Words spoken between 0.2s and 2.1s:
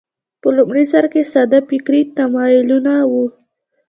په لومړي سر کې ساده فکري